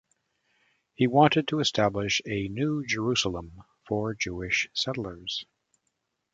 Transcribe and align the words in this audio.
He 0.95 1.05
wanted 1.05 1.47
to 1.49 1.59
establish 1.59 2.23
a 2.25 2.47
"New 2.47 2.83
Jerusalem" 2.83 3.61
for 3.85 4.15
Jewish 4.15 4.67
settlers. 4.73 5.45